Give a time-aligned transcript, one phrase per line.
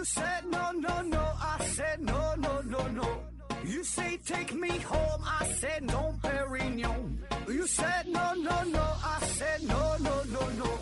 [0.00, 3.04] You said no, no, no, I said no, no, no, no.
[3.66, 7.18] You say take me home, I said no, Perignon.
[7.46, 10.78] You said no, no, no, I said no, no, no, no.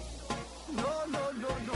[0.70, 1.74] No, no, no, no.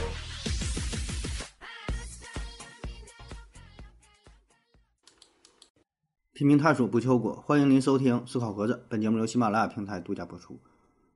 [6.31, 8.85] 拼命探索不求果，欢迎您收听思考盒子。
[8.87, 10.61] 本节目由喜马拉雅平台独家播出。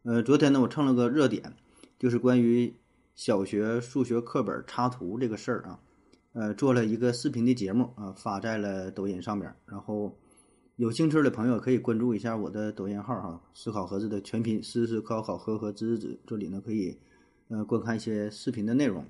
[0.03, 1.55] 呃，昨天呢，我蹭了个热点，
[1.97, 2.75] 就是关于
[3.15, 5.79] 小学数学课本插图这个事儿啊。
[6.37, 9.51] 呃，做了一个视频的节目啊，发在了抖音上面。
[9.65, 10.15] 然后
[10.75, 16.99] 有兴趣的朋友可以关注一下我的抖音号哈，思考盒子的全拼思思考考和和知知，这里呢可以
[17.47, 19.03] 呃观看一些视频的内容。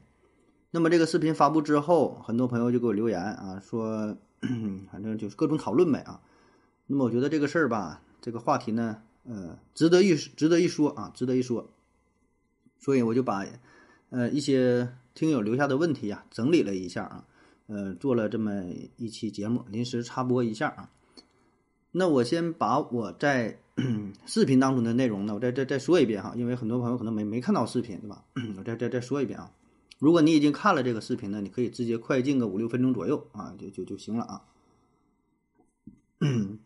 [0.71, 4.15] 那么这个视频发布之后，很多朋友就给我留言啊，说
[4.89, 6.21] 反正就是各种讨论呗啊。
[6.85, 11.69] 那么我觉得这个事儿吧，这个话题呢，呃，值得一值得一说啊，值得一说。
[12.79, 13.45] 所以我就把
[14.09, 17.25] 呃一些听友留下的问题啊整理了一下啊，
[17.67, 18.63] 呃，做了这么
[18.97, 20.89] 一期节目，临时插播一下啊。
[21.91, 23.59] 那我先把我在
[24.25, 28.23] 视频当中的内容呢，我再再再说一遍哈，因为很多朋友可能没没看到视频，对吧？
[28.57, 29.51] 我再再再说一遍啊。
[29.99, 34.41] 如果你已经看了这个视频呢，你可以直接快进个五六分钟左右啊，就就就行了啊。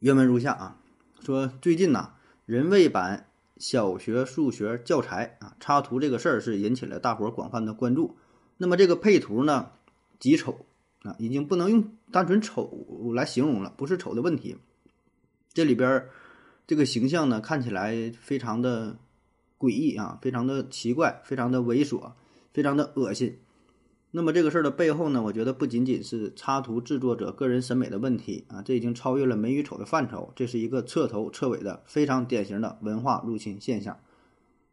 [0.00, 0.80] 原文如下啊，
[1.20, 2.14] 说最近呐，
[2.46, 3.28] 人为版
[3.62, 8.16] 小学数学教材啊插图这个事儿是引起了大伙儿广泛的关注。
[8.56, 9.70] 那么这个配图呢，
[10.18, 10.66] 极丑
[11.02, 12.68] 啊，已经不能用单纯丑
[13.14, 14.56] 来形容了，不是丑的问题。
[15.52, 16.08] 这里边
[16.66, 18.98] 这个形象呢，看起来非常的
[19.60, 22.10] 诡异啊，非常的奇怪，非常的猥琐，
[22.52, 23.38] 非常的恶心。
[24.14, 33.96] 那么这个事儿的背后呢，我觉得不仅仅是插图制作者个人审美的问题啊，这已经超越了美与丑的范畴，这是一个彻头彻尾的非常典型的文化入侵现象。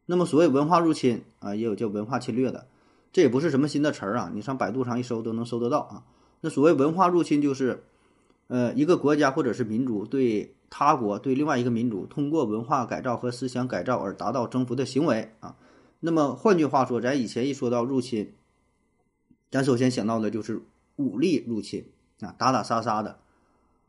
[0.05, 2.67] 那么所谓文化入侵啊，也有叫文化侵略的，
[3.13, 6.03] 这也不是什么新的词儿啊，你上百度上一搜都能搜得到啊。
[6.41, 7.85] 那所谓文化入侵，就是
[8.47, 15.55] 呃一个国家或者是民族对他国对另外一个民族通过文化改造和思想改造而达到征服的行为啊。
[16.01, 18.33] 那么换句话说，咱以前一说到入侵。
[19.51, 20.61] 咱首先想到的就是
[20.95, 21.85] 武力入侵
[22.19, 23.17] 啊，打打杀杀的，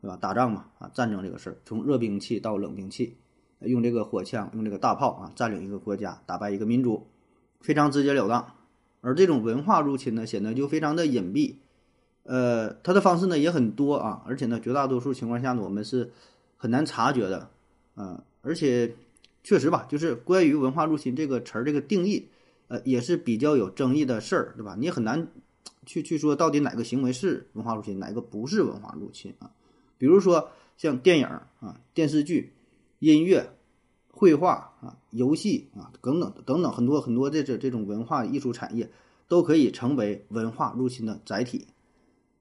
[0.01, 0.17] 对吧？
[0.19, 3.17] 打仗嘛，啊，战争这个事儿，从热兵器到冷兵器，
[3.59, 7.05] 用这个火枪，用这个大炮啊，占领一个国家，打败一个民族，
[7.59, 8.55] 非常直截了当。
[9.01, 11.55] 而这种文化入侵呢，显得就非常的隐蔽，
[12.23, 16.11] 呃，它的方式呢也很多啊，而且呢，绝大多数情况下呢，我们是
[16.57, 17.49] 很难察觉的，
[17.93, 18.95] 啊，而且
[19.43, 22.29] 确实吧，就是关于文化入侵这个词儿这个定义，
[22.67, 24.75] 呃，也是比较有争议的事儿，对吧？
[24.79, 25.27] 你很难。
[25.85, 29.51] 去去说到底哪个行为是文化入侵，哪个不是文化入侵啊？
[29.97, 32.53] 比如说像电影啊、电视剧、
[32.99, 33.55] 音乐、
[34.09, 38.89] 绘画啊、游戏啊等等等等很多很多的这这种文化艺术产业
[39.27, 41.67] 都可以成为文化入侵的载体。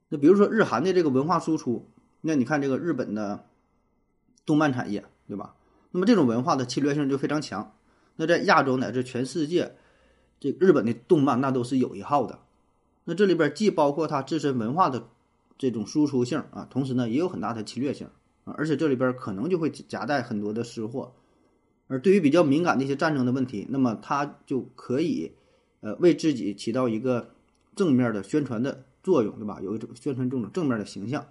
[0.08, 1.87] 那比如说日韩的这个文化输出，
[2.20, 3.47] 那你看这个日本的
[4.44, 5.54] 动漫产业，对吧？
[5.92, 7.75] 那么这种文化的侵略性就非常强。
[8.16, 9.76] 那在亚洲乃至全世界，
[10.38, 12.38] 这日本的动漫那都是有一号的。
[13.05, 15.09] 那这里边既包括它自身文化的
[15.59, 18.09] 这种输出性啊，同时呢也有很大的侵略性
[18.44, 21.12] 啊，而且这里边可能就会夹带很多的失货。
[21.88, 25.33] 而对于比较敏感的一些战争的问题，那么它就可以
[25.81, 27.31] 呃为自己起到一个
[27.75, 29.61] 正面的宣传的作用，对吧？
[29.61, 31.27] 有一种宣传这种正面的形象。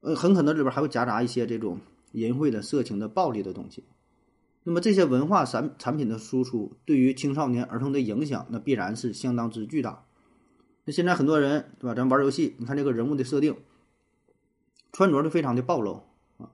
[0.00, 1.78] 呃，很可能里边还会夹杂一些这种
[2.12, 3.84] 淫秽的、色情的、暴力的东西。
[4.64, 10.05] 那么这些文化产产品的输出对于青少年儿童的影响，那必然是相当之巨大。
[10.86, 11.94] 那现在很多人对吧？
[11.94, 13.56] 咱玩游戏，你看这个人物的设定，
[14.92, 16.00] 穿着都非常的暴露
[16.38, 16.48] 啊。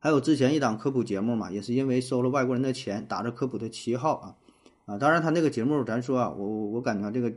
[0.00, 4.36] 还有之前一档科普节目嘛，也是因为收了外国人的钱，打着科普的旗号啊
[4.86, 4.98] 啊。
[4.98, 7.32] 当然他那个节目，咱说啊，我我我感觉这个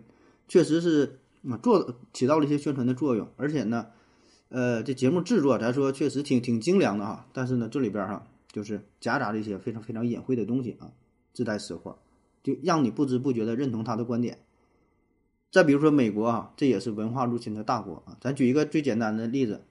[0.47, 3.85] 确实是啊做起到了一些宣传的作用，而且呢，
[4.49, 7.27] 呃，这节目制作咱说确实挺挺精良的哈。
[7.31, 10.89] 但是呢，这里边哈就是夹杂着一些非常非常隐晦的东西啊，
[11.31, 11.99] 自带私货，
[12.41, 14.39] 就让你不知不觉的认同他的观点。
[15.53, 18.17] 再比如说美国啊，这也是文化入侵的大国啊。
[18.19, 19.61] 咱举一个最简单的例子，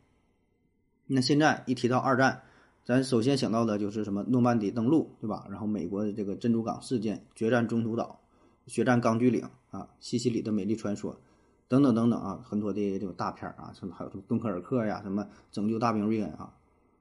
[1.09, 2.43] 那现在一提到二战，
[2.85, 5.45] 咱首先想到的就是什么诺曼底登陆，对吧？
[5.51, 8.21] 然后美国的这个珍珠港事件、决战中途岛、
[8.69, 11.19] 血战钢锯岭啊、西西里的美丽传说
[11.67, 16.55] 等等等等啊，很多的这种大片啊，什么还有什么敦刻尔克呀，什么拯救大兵瑞恩啊。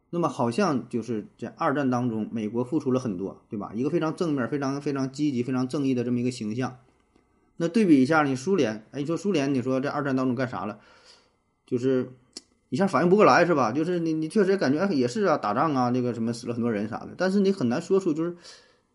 [0.10, 3.74] 那么好像就是在二战当中，美国付出了很多，对吧？
[3.76, 6.80] 一个非常正面、非常非常积极、非常正义的这么一个形象。
[7.62, 10.80] 那对比一下，你苏联，哎，你说苏联，你说在二战当中干啥了？
[11.68, 12.10] 就是
[12.70, 13.72] 一下反应不过来，是吧？
[13.72, 18.36] 就是你，你确实感觉哎也是啊，打仗啊，这个什么死了很多人啥的，但是你很难说出就是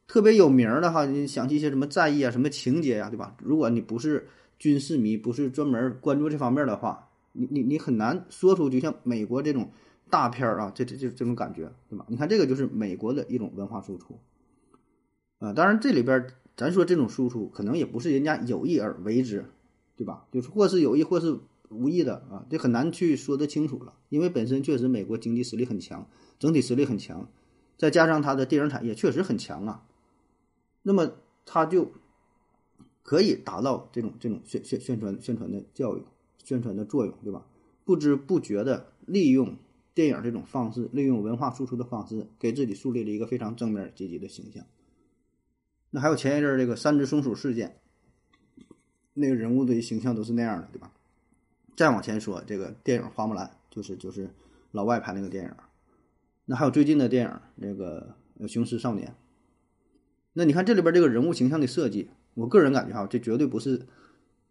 [0.09, 3.37] 特别有名的哈，你想起一些什么战役啊，什么情节呀，对吧？
[3.41, 4.27] 如果你不是
[4.59, 9.71] 军事迷，不是专门关注这方面的话，你你你很难说出就像美国这种
[10.11, 12.05] 大片儿啊，这这这这种感觉，对吧？
[12.09, 14.19] 你看这个就是美国的一种文化输出，
[15.39, 19.45] 啊，当然这里边咱说这种输出，可能也不是人家有意而为之，
[19.95, 20.27] 对吧？
[20.33, 21.39] 就是或是有意，或是
[21.69, 26.09] 无意的啊，这很难去说得清楚了，因为本身确实美国经济实力很强，
[26.39, 27.29] 整体实力很强，
[27.77, 29.85] 再加上它的电影产业确实很强啊，
[30.83, 31.13] 那么
[31.45, 31.93] 它就
[33.03, 36.03] 可以达到这种这种宣宣宣传宣传的教育、
[36.43, 37.45] 宣传的作用，对吧？
[37.85, 39.57] 不知不觉的利用
[39.95, 44.65] 电影这种方式，利用文化输出的方式，给自己树立了一个非常正面积极的形象。
[45.97, 47.81] 那还有前一阵这个三只松鼠事件，
[49.15, 50.93] 那个人物的形象都是那样的，对吧？
[51.75, 54.29] 再往前说，这个电影《花木兰》就是就是
[54.73, 55.51] 老外拍那个电影。
[56.45, 58.15] 那还有最近的电影，那个
[58.47, 59.09] 《雄狮少年》。
[60.35, 63.87] 那你看这里边这个人物形象的设计，我个人感觉哈，这绝对不是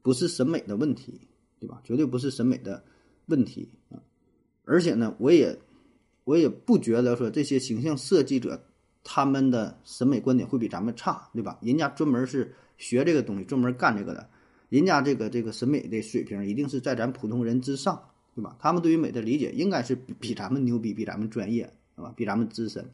[0.01, 1.27] 不是审美的问题，
[1.59, 1.79] 对吧？
[1.83, 2.83] 绝对不是审美的
[3.27, 4.01] 问题啊！
[4.63, 5.59] 而且呢，我也
[6.23, 8.64] 我也不觉得说这些形象设计者
[9.05, 11.57] 他们的审美观点会比咱们差，对吧？
[11.61, 14.27] 人家专门是学这个东西，专门干这个的，
[14.67, 18.57] 人家这个这个审美的水平一定是在咱普通人之上，对吧？
[18.59, 21.71] 他们对于美的理解应该是比比咱们牛逼，比咱们专业。
[21.97, 22.11] 对吧？
[22.13, 22.91] 比咱们资深，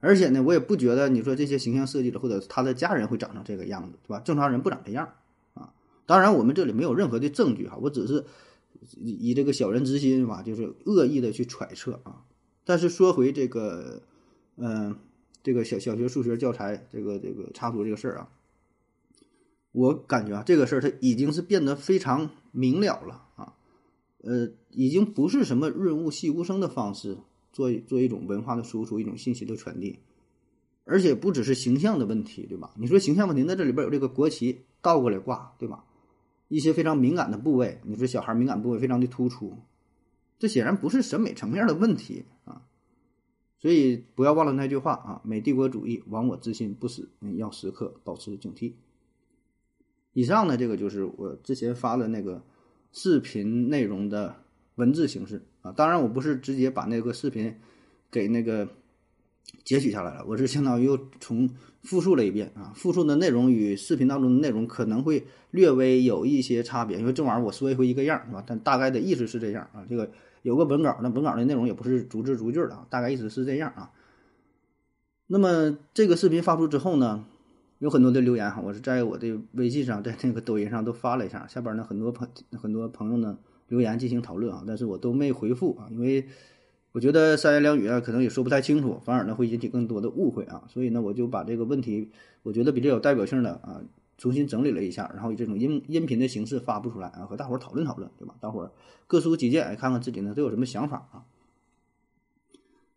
[0.00, 4.18] 而且呢，我也不觉得你说这些形象设计者或者他的家人会长成这个样子，对吧？
[4.24, 5.08] 正常人不长这样
[5.54, 5.72] 啊。
[6.04, 8.24] 当然，我们这里没有任何的证据哈，我只是
[8.96, 12.24] 以这个小人之心吧，就是恶意的去揣测啊。
[12.64, 14.02] 但是说回这个，
[14.56, 14.96] 嗯，
[15.42, 18.28] 这个小小学数学教材这个这个插图这个事儿啊，
[19.72, 23.54] 我感觉啊，这个事儿它已经是变得非常明了了啊，
[24.22, 27.18] 呃，已经不是什么润物细无声的方式。
[27.50, 29.98] 做做一种文化的输出，一种信息的传递，
[30.84, 32.72] 而且不只是形象的问题，对吧？
[32.76, 35.84] 你说形象问题，那这里边有这个国旗倒过来挂，对吧？
[36.46, 39.56] 一些非常敏感的部位，你说小孩敏感部位非常的突出，
[40.38, 42.26] 这显然不是审美层面的问题。
[43.58, 48.72] 所以不要忘了那句话啊：美帝国主义亡我之心不死，要时刻保持警惕。
[50.12, 52.42] 以上呢，这个就是我之前发的那个
[52.92, 54.36] 视频内容的
[54.76, 55.42] 文字形式。
[55.62, 57.56] 啊，当然我不是直接把那个视频
[58.10, 58.68] 给那个
[59.64, 61.50] 截取下来了，我是相当于又重
[61.82, 62.72] 复述了一遍啊。
[62.76, 68.44] 复述的内容与视频当中的内容可能会略微有一些差别，因为这玩意儿我说一回一个样是吧？
[68.46, 69.84] 但大概的意思是这样啊。
[69.88, 70.10] 这个
[70.48, 73.92] 有个文稿，那文稿的内容也不是逐字逐句的啊，大概意思是这样啊。
[75.26, 77.24] 那么这个视频发出之后呢，
[77.78, 82.26] 有很多的留言哈，我是在我的微信上，在那个抖音上都发了一下，下边呢很多朋
[82.60, 83.38] 很多朋友呢。
[83.68, 86.26] 留言进行讨论啊，但是我都没回复啊，因为
[86.92, 92.10] 我觉得三言两语啊，可能也说不太清楚，反而呢会引起更多的误会啊，所以呢我就把这个问题，
[92.42, 93.82] 我觉得比较有代表性的啊，
[94.18, 98.34] 重新整理了一下，然后以这种音音频的形式发布出来啊，和大伙儿讨论讨论，对吧？
[98.40, 98.72] 大伙儿
[99.06, 101.24] 各抒己见，看看自己呢都有什么想法啊。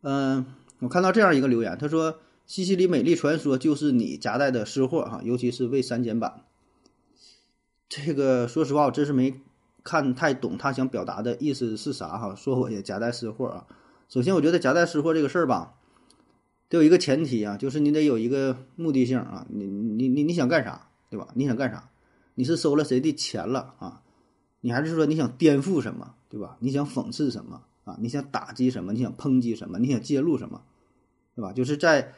[0.01, 0.45] 嗯，
[0.79, 6.43] 我看到这样一个留言，他说：“西西里美丽传说就是你夹带的私货哈，尤其是未删减版。”
[7.87, 9.39] 这个说实话，我真是没。
[9.83, 12.35] 看太懂他想表达的意思是啥哈？
[12.35, 13.65] 说我也夹带私货啊。
[14.09, 15.73] 首先，我觉得夹带私货这个事儿吧，
[16.69, 19.47] 得有一个前提啊，就是你得有一个目的性啊。
[19.49, 21.27] 你你你你想干啥，对吧？
[21.35, 21.91] 你想干啥？
[22.33, 24.01] 你是收了谁的钱了啊？
[24.61, 26.57] 你还是说你想颠覆什么，对吧？
[26.61, 27.97] 你想讽刺什么啊？
[27.99, 28.93] 你想打击什么？
[28.93, 29.77] 你想抨击什么？
[29.77, 30.63] 你想揭露什么，
[31.35, 31.53] 对吧？
[31.53, 32.13] 就是在。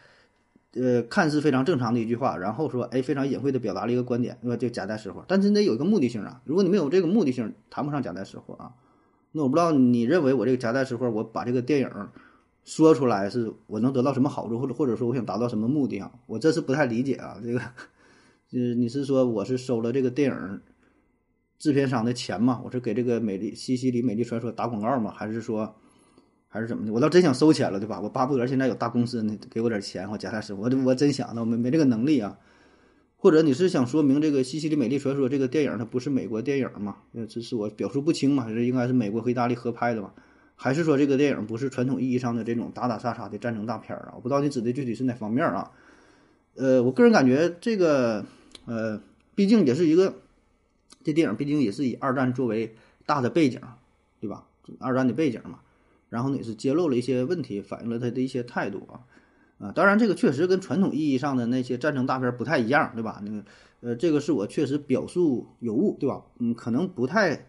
[0.75, 4.57] 呃，看似非常正常的一句话，然后说，哎，非常隐晦的表达了一个观点，对吧？
[4.57, 6.41] 就夹带私货，但是你得有一个目的性啊。
[6.45, 8.73] 如果你没有这个目的性，谈不上夹带私货啊。
[9.33, 11.91] 那我不知道你认为我这个夹带私货，我把这个电影
[12.65, 16.12] 说出来，是我能得到什么好处，或者或者说我想达到什么目的啊？
[16.25, 17.38] 我这是不太理解啊。
[17.43, 17.62] 这个，
[18.53, 20.62] 就是你是说我是收了这个电影
[21.57, 22.62] 制片商的钱吗？
[22.63, 25.12] 我是给这个美丽西西里美丽传说打广告吗？
[25.12, 25.74] 还是说？
[26.50, 26.93] 还是怎么的？
[26.93, 28.00] 我倒真想收钱了，对吧？
[28.00, 30.53] 我巴不得现在有大公司呢，给我点钱，我夹带私。
[30.53, 32.38] 我我真想呢，我没没这个能力啊。
[33.17, 36.98] 或者你是想说明这个《西西里美丽传说》这个电影它不是美国电影吗？
[37.27, 38.48] 这是我表述不清嘛？
[38.48, 40.12] 这应该是美国和意大利合拍的嘛？
[40.53, 44.12] 还是说这个电影不是传统意义上的这种打打杀杀的战争大片啊？
[44.15, 45.72] 我不知道你指的具体是哪方面啊？
[46.55, 48.24] 呃，我个人感觉这个
[48.65, 49.01] 呃，
[49.36, 50.22] 毕竟也是一个
[51.03, 53.60] 这电影，毕竟也是以二战作为大的背景，
[54.20, 54.46] 对吧？
[54.79, 55.60] 二战的背景嘛。
[56.10, 59.01] 然后呢，也是揭露了一些问题，反映了他的一些态度啊，
[59.58, 63.20] 啊，当然这个确实跟传统意义上的那些战争大片不太一样，对吧？
[63.25, 63.43] 那个，
[63.82, 66.24] 呃，这个是我确实表述有误，对吧？
[66.38, 67.48] 嗯，可能不太，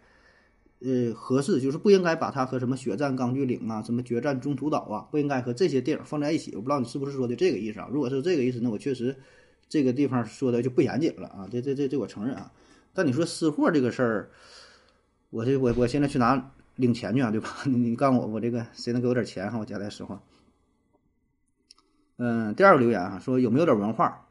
[0.81, 6.57] 呃，合适，就是不应该把它和什么《血战钢锯岭》啊、什么《决战中途岛》啊，不应该和这些电影放在一起。
[6.57, 7.89] 我不知道你是不是说的这个意思啊？
[7.93, 9.15] 如果是这个意思，那我确实
[9.69, 12.53] 这个地方说的就不严谨了啊，这这这这我承认啊。
[12.93, 14.31] 但你说私货这个事儿，
[15.31, 17.31] 我这我我现在去哪领钱去啊？
[17.31, 17.51] 对吧？
[17.67, 19.59] 你你告诉我，我这个谁能给我点钱哈？
[19.59, 20.23] 我夹带实话。
[22.17, 24.27] 嗯，第二个留言啊，说有没有点文化？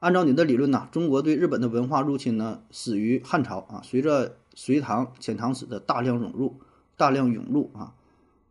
[0.00, 6.60] 按照你的理论呢，中国对日本的文化入侵呢，始于汉朝啊，随着隋唐、遣唐使的大量涌入、
[6.96, 7.94] 大量涌入啊，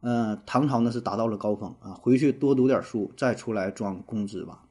[0.01, 4.63] 嗯，唐朝呢是达到了高峰啊，回去多读点书，再出来装工资吧。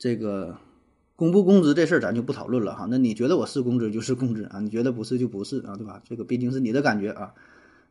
[0.00, 0.56] 这个
[1.14, 2.86] 公不公职这事儿咱就不讨论了哈。
[2.88, 6.00] 那你觉得我是公职就是公职啊，你觉得不是就不是啊，对吧？
[6.08, 7.34] 这个毕竟是你的感觉啊。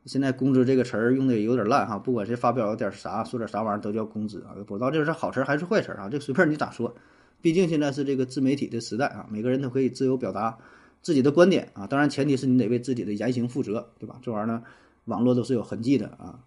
[0.05, 6.09] 现在“工资”这个词儿用的有点烂哈，不管谁发表点啥，说点啥玩意儿都叫工资啊，不知道这是好词还是坏词啊？
[6.09, 6.95] 这随便你咋说，
[7.41, 10.57] 毕竟现在是这个自媒体的时代啊，每个人都可以自由表达
[11.03, 14.15] 自己的观点啊，当然前提是你得为自己的言行负责，对吧？
[14.23, 14.63] 这玩意儿呢，
[15.05, 16.39] 网络都是有痕迹的啊。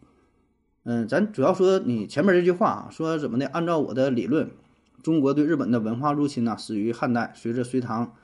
[0.85, 3.47] 嗯，咱主要说你前面这句话啊，说怎么的？
[3.47, 4.51] 按照我的理论，
[5.03, 8.15] 中国对日本的文化入侵呢，始于汉代，随着隋唐、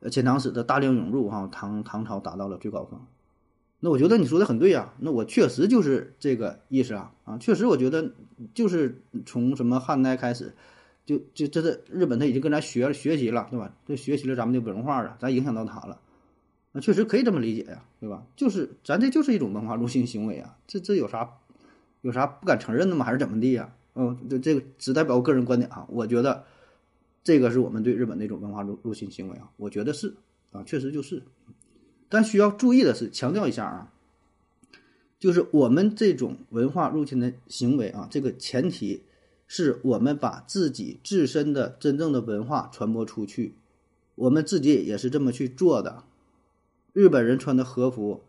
[0.00, 3.00] 呃遣唐使的大量涌入，哈，唐唐朝达到了最高峰。
[3.80, 8.12] 那我觉得你说的很对呀，那我确实就是这个意思啊啊，确实我觉得
[8.54, 10.54] 就是从什么汉代开始，
[11.04, 13.74] 就就这是日本他已经跟咱学学习了，对吧？
[13.86, 15.98] 就学习了咱们的文化了，咱影响到他了，
[16.70, 18.22] 那确实可以这么理解呀，对吧？
[18.36, 21.30] 就是咱这就是一种文化入侵行为啊，这这有啥
[22.00, 23.04] 有啥不敢承认的吗？
[23.04, 23.74] 还是怎么地呀？
[23.94, 26.44] 嗯，这这个只代表我个人观点啊，我觉得
[27.22, 30.14] 这个是我们对日本的一种文化入入侵行为啊，我觉得是
[30.50, 31.22] 啊，确实就是。
[32.08, 33.92] 但需要注意的是，强调一下啊，
[35.18, 39.02] 就是我们这种文化入侵的行为啊，这个前提
[39.46, 43.54] 是我们把自己自身的真正的文化传播出去，
[44.14, 46.04] 我们自己也是这么去做的。
[46.92, 48.22] 日本人穿的和服，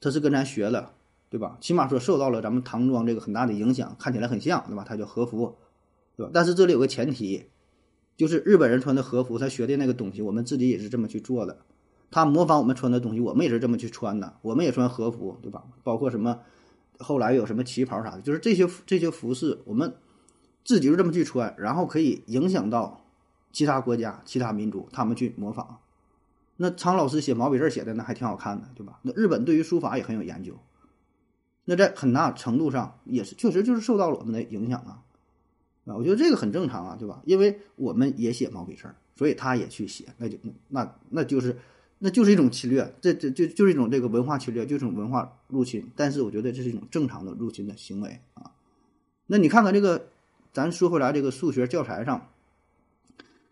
[0.00, 0.94] 他是跟咱学了，
[1.34, 1.58] 对吧？
[1.60, 4.84] 起码说受到了咱们唐装这个很大的影响，看起来很像，对吧？
[4.88, 5.56] 它叫和服，
[6.16, 6.30] 对吧？
[6.32, 7.46] 但是这里有个前提，
[8.16, 11.58] 就是日本人穿的和服，他学的那个东西，我们自己也是这么去做的。
[12.12, 14.36] 他模仿我们穿的东西，我们也是这么去穿的。
[14.42, 15.64] 我们也穿和服，对吧？
[15.82, 16.38] 包括什么，
[17.00, 19.92] 后来有什么旗袍啥的，就是这些这些服饰，我们
[20.64, 23.04] 自己就这么去穿，然后可以影响到
[23.50, 25.78] 其他国家、其他民族，他们去模仿。
[26.58, 29.00] 那苍老师写毛笔字写的那还挺好看的，对吧？
[29.02, 30.54] 那日本对于书法也很有研究，
[31.64, 35.02] 那在很大程度上也是确实就是受到了我们的影响啊。
[35.86, 37.20] 啊，我觉得这个很正常啊，对吧？
[37.24, 41.56] 因为我们也写毛笔字，所以他也去写，那就那那就是。
[42.00, 45.90] 那就是一种侵略，这这就就是一种这个文化侵略，就是种文化入侵。
[45.96, 48.50] 但是我觉得这是一种正常的入侵的行为啊。
[49.26, 50.08] 那你看看这个，
[50.52, 52.28] 咱说回来，这个数学教材上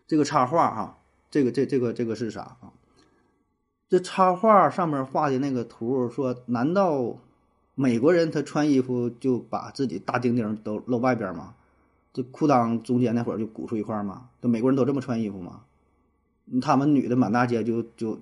[0.05, 0.99] 这个插画哈，
[1.31, 2.73] 这个这这个这个是啥啊？
[3.89, 7.17] 这插画上面画的那个图，说难道
[7.75, 11.55] 美国人他穿衣服就把自己大丁丁都露外边吗？
[12.13, 14.29] 这裤裆中间那会儿就鼓出一块嘛？
[14.41, 15.61] 这美国人都这么穿衣服吗？
[16.61, 18.19] 他们女的满大街就就。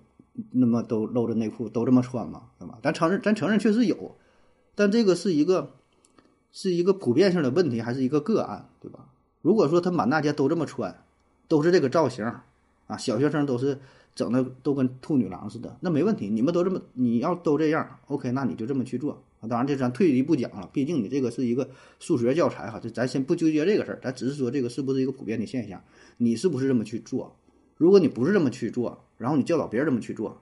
[0.51, 2.43] 那么都露着内裤都这么穿嘛？
[2.58, 2.79] 对吧？
[2.81, 4.15] 咱承认，咱承认确实有，
[4.75, 5.74] 但这个是一个
[6.53, 9.10] 是一个普遍性的问题，还是一个个案，对吧？
[9.41, 11.03] 如果说他满大街都这么穿，
[11.50, 12.25] 都是这个造型
[12.88, 13.81] 啊，小学生都是
[14.15, 16.29] 整的都跟兔女郎似的，那没问题。
[16.29, 21.69] 你们都这么，你要都这样，OK，那你就这么去做当然，这咱退一步讲了，毕竟你这个是一个
[22.00, 25.83] 数学教材哈，这咱先不纠结这个事儿，咱只是说这个是不是一个普遍的现象，
[26.17, 27.36] 你是不是这么去做？
[27.77, 30.39] 如果你不是这么去做，然后你教导别人这么去做，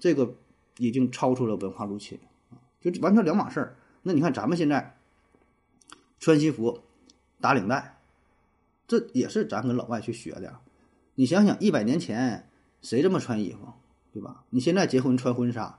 [0.00, 0.34] 这个
[0.78, 2.18] 已经超出了文化入侵，
[2.80, 3.76] 就完全两码事儿。
[4.02, 4.96] 那你看咱们现在
[6.18, 6.80] 穿西服、
[7.40, 7.98] 打领带，
[8.88, 10.58] 这也是咱跟老外去学的。
[11.14, 12.48] 你想想，一百年前
[12.82, 13.58] 谁这么穿衣服，
[14.12, 14.42] 对吧？
[14.50, 15.78] 你现在结婚穿婚纱，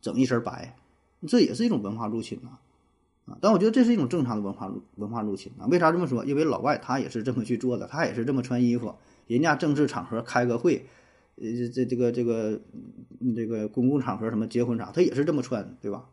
[0.00, 0.77] 整一身白，
[1.26, 2.60] 这也是一种文化入侵啊
[3.26, 3.38] 啊！
[3.40, 5.66] 但我觉得这是一种正常的文化文化入侵啊。
[5.66, 6.24] 为啥这么说？
[6.24, 8.94] 因为老外他也是这么去做的，他也是这么穿衣服。
[9.26, 10.86] 人家正式场合开个会，
[11.36, 11.44] 呃，
[11.74, 12.60] 这这个这个
[13.34, 16.04] 这个公共场合什么结婚啥，他也是这么穿，对吧？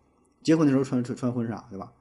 [0.44, 1.92] 结婚的时候穿穿穿婚纱，对吧？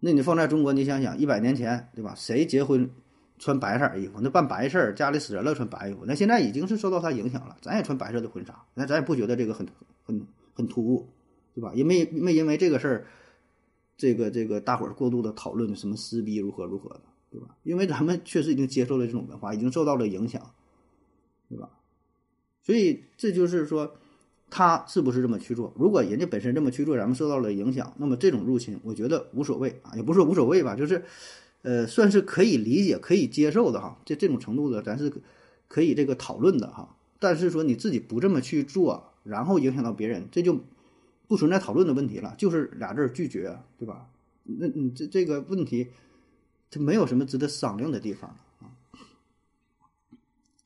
[0.00, 2.12] 那你放在中国，你想想，一百年前，对吧？
[2.16, 2.90] 谁结婚
[3.38, 4.20] 穿白色衣服？
[4.20, 6.00] 那办白事儿，家里死人了穿白衣服。
[6.06, 9.66] 那现在已经是受到他影响了，咱也穿白色的婚纱，那咱也不觉得这个很
[10.04, 11.08] 很很突兀，
[11.54, 11.72] 对吧？
[11.74, 13.06] 也没没因为这个事儿，
[13.96, 17.02] 这个这个大伙儿过度的讨论什么撕逼如何如何的。
[17.32, 17.56] 对吧？
[17.62, 20.52] 因为咱们确实已经接受了这种文化，已经受到了影响，
[21.48, 21.70] 对吧？
[22.62, 23.96] 所以这就是说，
[24.50, 25.72] 他是不是这么去做？
[25.78, 31.02] 如果人家本身这么去做，咱们受到了影响，那么这种入侵，我觉得无所谓啊，也不是无所谓吧，就是，
[31.62, 33.98] 呃，算是可以理解、可以接受的哈。
[34.04, 35.10] 这这种程度的，咱是
[35.68, 36.98] 可以这个讨论的哈。
[37.18, 40.60] 但是说你自己不这么去做，然后影响到别人，这就
[41.28, 44.08] 不存在讨论的问题了，就是俩字拒绝，对吧？
[44.44, 45.88] 那你这这个问题。
[46.74, 48.72] 它没有什么值得商量的地方啊。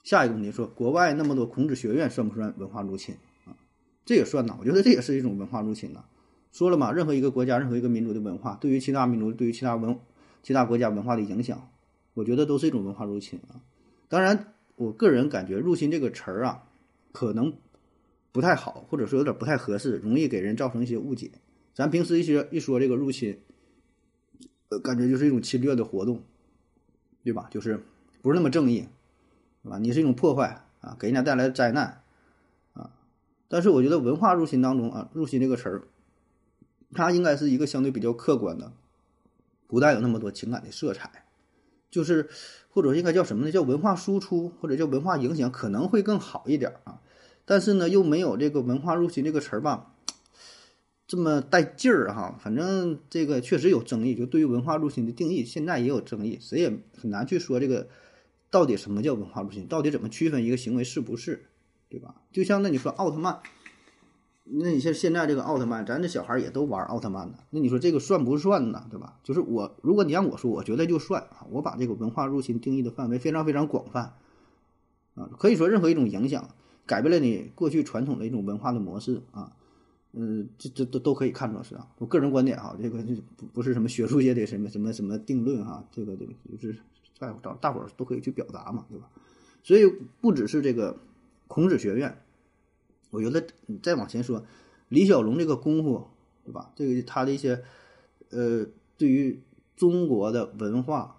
[0.05, 3.51] 下一个问题说，国外那么多孔子学院算不算文化入侵啊？
[4.05, 6.05] 这也算呐，我觉得这也是一种文化入侵呐。
[6.53, 9.99] 说了嘛，任何一个国家、任何一个民族的文化，对于其他民族、对于其他文、
[10.45, 11.69] 其他国家文化的影响，
[12.15, 13.59] 我觉得都是一种文化入侵啊。
[14.09, 16.63] 当然，我个人感觉“入侵”这个词儿啊，
[17.11, 17.53] 可能
[18.37, 21.31] 不太好，或者说有点不太合适，容易给人造成一些误解。
[21.73, 23.41] 咱平时一些一说这个入侵，
[24.69, 26.23] 呃，感觉就是一种侵略的活动，
[27.25, 27.49] 对吧？
[27.51, 27.81] 就是
[28.21, 28.89] 不是那么正义。
[29.63, 29.79] 对吧？
[29.79, 32.03] 你是一种破坏啊，给人家带来灾难
[32.75, 32.93] 啊。
[33.49, 35.83] 但是我觉得文化入侵当中啊，入侵这个词儿，
[36.93, 38.71] 它应该是一个相对比较客观的，
[39.67, 41.25] 不带有那么多情感的色彩，
[41.91, 42.29] 就是
[42.69, 43.51] 或者应该叫什么呢？
[43.51, 47.01] 叫文化输出或者叫文化影响可能会更好一点啊。
[47.47, 49.95] 但是呢，又没有这个文化入侵这个词儿吧，
[51.07, 52.39] 这么带劲儿哈。
[52.39, 57.89] 反正这个确实有争议，就对于文化入侵的定义，现在也有争议，谁也很难去说这个。
[58.49, 59.67] 到底什么叫文化入侵？
[59.67, 61.47] 到底怎么区分一个行为是不是，
[61.91, 62.15] 对吧？
[62.33, 63.41] 就像那你说奥特曼，
[64.45, 67.39] 那你像现在这个奥特曼，咱这小孩也都玩奥特曼呢。
[67.51, 68.87] 那你说这个算不算呢？
[68.89, 69.19] 对吧？
[69.25, 71.45] 就是我，如果你让我说，我觉得就算啊。
[71.51, 74.15] 我把这个文化入侵定义的范围非常非常广泛
[75.17, 76.49] 啊，可以说任何一种影响
[76.87, 79.53] 改变了你过去传统的一种文化的模式啊，
[80.13, 81.89] 嗯，这这都都可以看作是啊。
[81.99, 83.03] 我个人观点哈，这个
[83.37, 86.79] 不不是什么学术界的什么什么什么定论哈，这个这个就是。
[87.19, 89.09] 在找大伙都可以去表达嘛，对吧？
[89.63, 89.91] 所以
[90.21, 90.99] 不只是这个
[91.49, 92.19] 孔子学院，
[93.09, 94.45] 我觉得你再往前说，
[94.91, 96.09] 李小龙这个功夫，
[96.45, 96.71] 对吧？
[96.77, 97.63] 这个他的一些
[98.29, 98.67] 呃，
[98.99, 99.41] 对于
[99.77, 101.17] 中国的文化，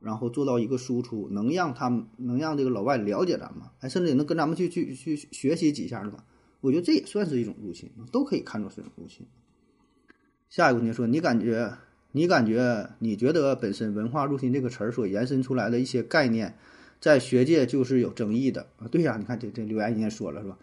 [0.00, 6.24] 然后做到一个输出，能让他们能让这个老外了解咱们，还甚至也能跟咱们去去去学习几下，是吧？
[6.60, 9.26] 我觉得这也算是一种入侵，都可以看作是一种入侵。
[10.48, 11.78] 下一个问题说，你感觉？
[12.12, 16.56] 你感觉你觉得本身“文化入侵”这个词儿所延伸出来的一些概念，
[17.00, 18.88] 在学界就是有争议的啊？
[18.88, 20.58] 对呀，你看这这留言也说了是吧？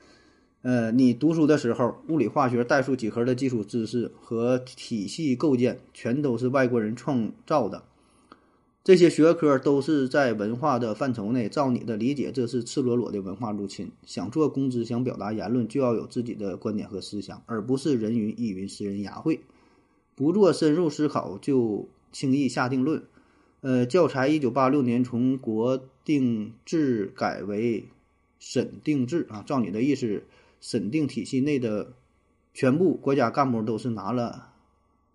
[0.64, 7.84] 呃，你读书的时候，物理、化学、代数、几何的基础知识和体系构建全都是外国人创造的，
[8.86, 11.50] 这些学科都是在文化的范畴内。
[11.50, 13.92] 照你的理解，这是赤裸裸的文化入侵。
[14.06, 19.40] 想做公知，想表达言论，就要有自己的观点和思想，而不是人云亦云、拾人牙慧。
[20.14, 23.02] 不做深入思考就轻易下定论，
[23.62, 27.86] 呃，教材一九八六年从国定制改为
[28.38, 30.22] 审定制啊，照你的意思，
[30.62, 31.94] 审定体系内的
[32.54, 34.50] 全部国家干部都是拿了，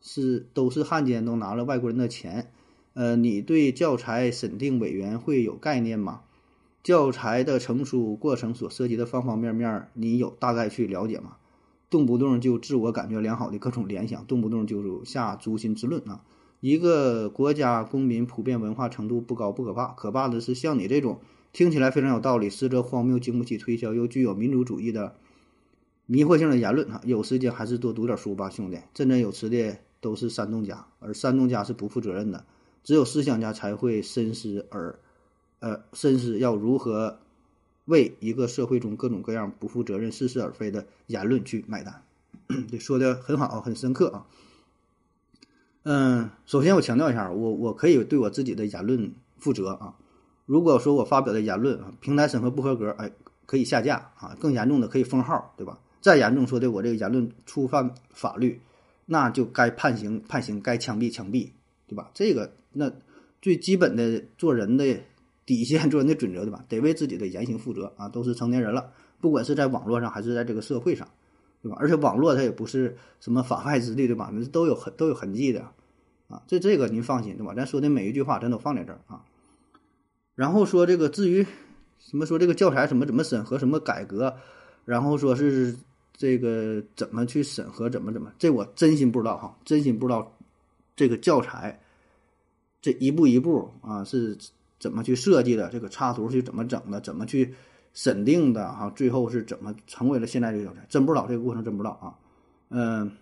[0.03, 2.51] 是都是汉奸，都拿了外国人的钱，
[2.95, 6.23] 呃，你对教材审定委员会有概念吗？
[6.83, 11.37] 教材的成书过程所涉及的方方面面，你有大概去了解吗？
[11.91, 16.23] 动不动就自我感觉良好的各种联想，动不动就下诛心之论啊！
[16.61, 21.19] 一个国家公民普遍文化程度不高不可怕，可怕的是像你这种
[21.53, 25.17] 听起来非常有道理，实则荒谬、经不起推销，又具有民族主义的
[26.07, 27.01] 迷惑性的言论啊！
[27.05, 28.79] 有时间还是多读点书吧，兄弟！
[28.95, 32.45] 振振有词的都是煽动家，而煽动家是不负责任的，
[32.83, 34.99] 只有思想家才会深思而，
[35.61, 37.19] 呃，深思要如何。
[37.87, 42.05] 为一个社会中各种各样不负责任、似是而非的言论去买单，
[42.71, 44.27] 对，说的很好，很深刻啊。
[45.83, 49.97] 嗯，首先我强调一下，我我可以对我自己的言论负责啊。
[50.47, 53.11] 如果说我发表的言论啊，平台审核不合格，哎，
[53.47, 54.37] 可以下架啊。
[54.39, 55.81] 更严重的可以封号，对吧？
[56.01, 58.61] 再严重说的我这个言论触犯法律，
[59.07, 61.49] 那就该判刑，判刑该枪毙，枪毙，
[61.91, 62.11] 对吧？
[62.15, 62.91] 这个那
[63.43, 65.01] 最基本的做人的。
[65.47, 66.65] 底线做人的准则，对吧？
[66.69, 68.09] 得为自己的言行负责啊！
[68.09, 71.09] 都是成年人了，不管是在网络上还是在这个社会上，
[71.61, 71.77] 对吧？
[71.81, 74.31] 而且网络它也不是什么法外之地，对吧？
[74.33, 75.63] 那都有痕都有痕迹的
[76.29, 76.41] 啊！
[76.47, 77.53] 这这个您放心，对吧？
[77.53, 79.25] 咱说的每一句话，咱都放在这儿啊。
[80.37, 81.45] 然后说这个至于
[81.99, 84.37] 什么说这个教材怎么怎么审核，什么改革，
[84.85, 85.75] 然后说是
[86.13, 90.33] 这个怎么去审核，怎么怎么，这我真心不知道哈，真心不知道
[91.01, 91.81] 这个教材
[92.83, 94.37] 这一步一步啊是。
[94.81, 95.69] 怎么去设计的？
[95.69, 96.99] 这个插图是怎么整的？
[97.03, 97.55] 怎么去
[97.93, 98.73] 审定的？
[98.73, 100.87] 哈，最后是怎么成为了现在这个教材？
[100.89, 102.17] 真不知道这个过程，真不知道啊。
[102.71, 103.13] 嗯，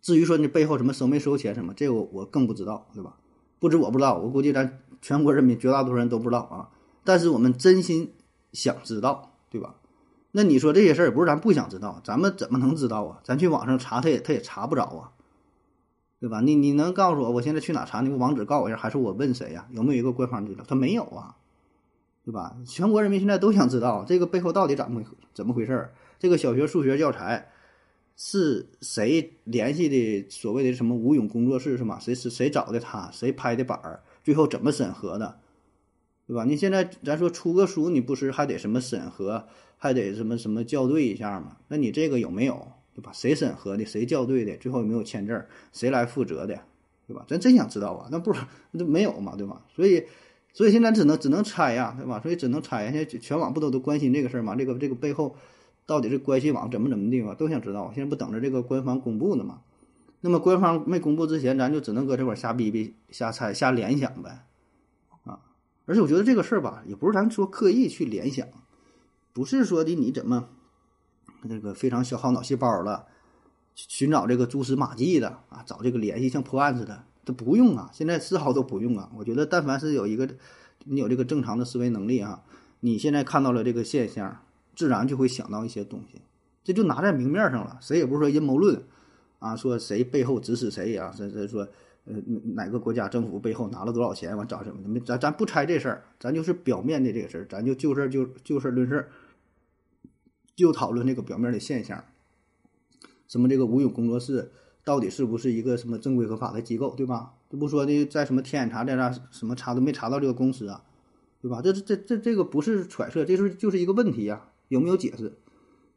[0.00, 3.16] 至于说你背后什么收没收钱什么，这个我更不知道，对吧？
[3.58, 6.70] 不止我不知道，我估计咱全国人民绝大多数人都不知道啊。
[7.02, 8.12] 但是我们真心
[8.52, 9.74] 想知道，对吧？
[10.30, 13.20] 那你说这些事儿也不是咱不想知道，咱们怎么能知道啊？
[13.24, 15.11] 咱去网上查，他也他也查不着啊。
[16.22, 16.40] 对吧？
[16.40, 18.00] 你你能告诉我，我现在去哪查？
[18.00, 19.66] 那个网址告诉我一下，还是我问谁呀？
[19.72, 20.64] 有没有一个官方资料？
[20.68, 21.34] 他没有啊，
[22.24, 22.56] 对吧？
[22.64, 25.02] 全国人民现在都想知道这个背后到底怎么
[25.34, 25.92] 怎么回事儿？
[26.20, 27.48] 这个小学数学教材
[28.14, 30.24] 是谁联系的？
[30.30, 31.98] 所谓的什么吴勇工作室是吗？
[31.98, 33.10] 谁是谁找的他？
[33.10, 34.04] 谁拍的板儿？
[34.22, 35.40] 最后怎么审核的？
[36.28, 36.44] 对吧？
[36.44, 41.56] 你现在咱说出个书，你不是还得什么审核，还得什么什么校对一下吗？
[41.66, 43.10] 那你这个有没有，对吧？
[43.12, 43.84] 谁审核的？
[43.84, 44.56] 谁校对的？
[44.58, 45.46] 最后有没有签字？
[45.72, 46.58] 谁来负责的？
[47.06, 47.24] 对吧？
[47.28, 49.62] 咱真想知道啊，那不是那没有嘛，对吧？
[49.74, 50.04] 所以，
[50.52, 52.20] 所以现在只能只能猜呀，对吧？
[52.20, 52.92] 所以只能猜呀。
[52.92, 54.54] 现在全网不都都关心这个事儿吗？
[54.54, 55.36] 这个这个背后
[55.86, 57.90] 到底是关系网怎么怎么地嘛，都想知道。
[57.94, 59.60] 现在不等着这个官方公布呢吗？
[60.24, 64.44] 那么官方没公布之前，咱就只能搁这块瞎逼逼、瞎猜、瞎联想呗，
[65.24, 65.40] 啊！
[65.84, 68.46] 而且我觉得这个事儿吧，也不是咱说刻意去联想，
[69.32, 70.48] 不是说的你怎么
[71.48, 73.06] 这个非常消耗脑细胞了，
[73.74, 79.10] 寻找这个蛛丝马迹的啊，找这个联系像破案似的，这不用啊，现在丝毫都不用啊。
[79.16, 80.28] 我觉得但凡是有一个
[80.84, 82.42] 你有这个正常的思维能力啊，
[82.80, 84.42] 你现在看到了这个现象，
[84.74, 86.20] 自然就会想到一些东西，
[86.64, 88.82] 这就拿在明面上了，谁也不是说阴谋论。
[89.38, 91.12] 啊，说谁背后指使谁啊？
[91.18, 91.66] 这这说，
[92.04, 92.14] 呃，
[92.54, 94.36] 哪个国家政府背后拿了多少钱？
[94.36, 95.00] 完找什么？
[95.00, 99.08] 咱咱不猜这事儿，咱就是表面的这个事儿，咱就就事儿就就事论事儿，
[100.54, 102.04] 就讨论这个表面的现象。
[103.28, 104.52] 什么这个吴勇工作室
[104.84, 107.34] 到底是不是一个什么正规合法的机构，对吧？
[107.48, 110.84] 这不说的在什么天眼查在那什么查都没查到这个公司啊，
[111.40, 111.60] 对吧？
[111.62, 115.38] 这这这这个不是揣测，这是就是一个问题呀，有没有解释？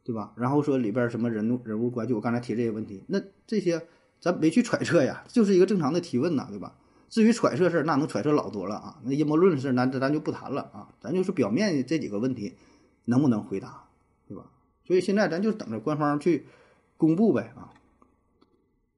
[0.04, 0.32] 对吧？
[0.36, 3.86] 然后说里边什么人人物关系，我刚才提这些问题，那这些
[4.20, 6.76] 咱没去揣测呀，就是一个正常的提问呐，对吧？
[7.08, 9.00] 至于揣测事儿，那能揣测老多了啊。
[9.04, 10.88] 那阴谋论的事儿，咱咱就不谈了啊。
[11.00, 12.54] 咱就是表面这几个问题，
[13.04, 13.85] 能不能回答，
[14.86, 16.46] 所以现在咱就等着官方去
[16.96, 17.72] 公布呗啊。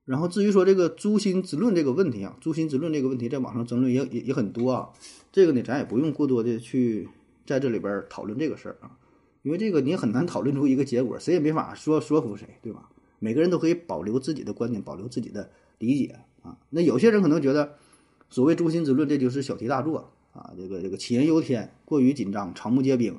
[0.05, 4.91] 然后至于说这个诛心之论这个问题啊，诛心之论这个问题，在网上争论也也也很多啊。
[5.31, 7.09] 这个呢，咱也不用过多的去
[7.45, 8.97] 在这里边讨论这个事儿啊。
[9.43, 12.89] 因为这个你很难讨论出一个结果，谁也没法说说服谁，对吧？
[13.19, 16.57] 每个人都可以保留自己的观点，保留自己的理解啊。
[16.71, 17.77] 那有些人可能觉得，
[18.31, 20.53] 所谓诛心之论，这就是小题大做啊。
[20.57, 23.19] 这个这个杞人忧天，过于紧张，草木皆兵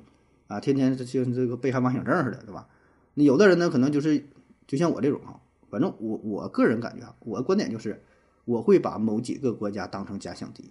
[0.50, 2.68] 啊，天天就像这个被害妄想症似的，对吧？
[3.14, 4.26] 那有的人呢，可能就是
[4.68, 8.04] 就像我这种啊，反正我我个人感觉啊，我的观点就是，
[8.44, 10.66] 我会把某几个国家当成假想敌，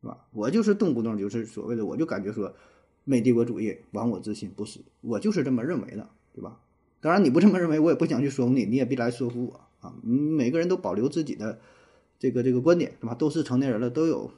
[0.00, 0.26] 是吧？
[0.32, 2.52] 我就是动不动就是所谓的，我就感觉说。
[3.04, 6.60] 美帝国主义亡我之心不死，我就是这么认为的，对吧？
[7.00, 9.92] 当然你不这么认为，我也不想去说服你，你也别来说服我啊！
[10.04, 11.58] 每个人都保留自己的
[12.20, 13.12] 这个这个观点，是吧？
[13.16, 14.30] 都是成年人了，都有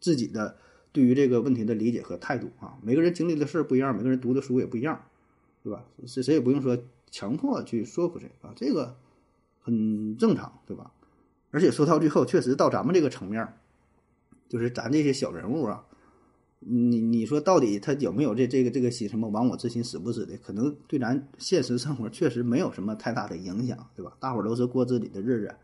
[0.00, 0.56] 自己的
[0.94, 2.78] 对于这个问题的理解和态度啊！
[2.80, 5.04] 每个人经历的事儿不一样，每个人读的书也不一样，
[5.64, 5.84] 对吧？
[6.06, 6.78] 谁谁也不用说
[7.10, 8.96] 强迫去说服谁啊，这个
[9.60, 10.92] 很正常，对吧？
[11.50, 13.44] 而且说到最后，确实到咱们这个层面，
[14.48, 15.84] 就是咱这些小人物啊。
[16.60, 20.36] 你你说到底他有没有这这个这个心什么亡我之心死不死的？
[20.38, 24.16] 可能对咱现实生活确实没有什么太大的影响，对吧？
[24.20, 25.56] 大伙儿都是过自己的日子，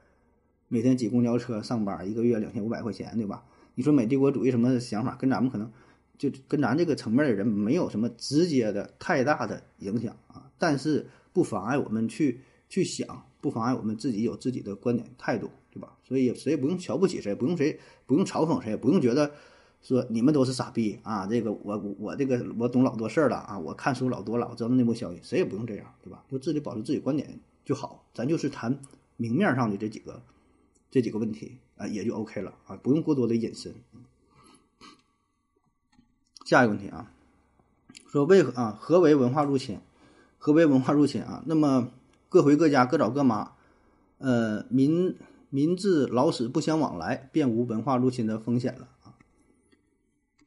[0.67, 3.45] 每天挤公交车上班，一个月两千五百块钱，对吧？
[3.81, 5.73] 你说美帝国主义什么想法，跟咱们可能
[6.19, 10.53] 就跟咱这个层面的人没有什么直接的太大的影响啊。
[10.59, 15.97] 但是不妨碍我们去去想，不妨碍我们自己有自己的观点态度，对吧？
[16.05, 19.33] 所以谁也不用瞧不起谁，不用谁不用嘲讽谁，不用觉得。
[19.81, 21.27] 说你们都是傻逼啊！
[21.27, 23.59] 这个我我这个我懂老多事儿了啊！
[23.59, 26.23] 我看书老多了，我知道内幕消息，谁也不用这样，对吧？
[26.31, 28.05] 就自己保持自己观点就好。
[28.13, 28.79] 咱就是谈
[29.17, 30.23] 明面上的这几个
[30.91, 33.75] 这几个问题啊，也就 OK 了啊，不用过多的引申。
[36.45, 37.11] 下一个问题啊，
[38.11, 38.77] 说为何啊？
[38.79, 39.81] 何为文化入侵？
[40.37, 41.43] 何为文化入侵啊？
[41.47, 41.91] 那么
[42.29, 43.53] 各回各家，各找各妈，
[44.19, 45.17] 呃，民
[45.49, 49.15] 民至老死不相往来，便无文化入侵的风险了啊。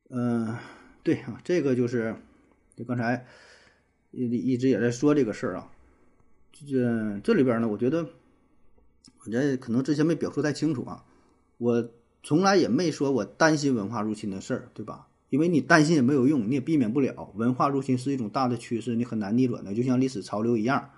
[0.09, 0.57] 嗯，
[1.01, 2.15] 对啊，这个就是，
[2.75, 3.25] 就刚才
[4.11, 5.71] 一一直也在说这个事儿啊。
[6.51, 8.07] 这这里边呢，我觉得
[9.25, 11.03] 我觉得可能之前没表述太清楚啊。
[11.63, 11.89] 我
[12.21, 15.07] 从来也没说我担心文化入侵的事儿，对吧？
[15.29, 17.31] 因为你担心也没有用，你也避免不了。
[17.35, 20.89] 文化入侵是一种大的趋势，你很难逆转的，就像历史潮流一样。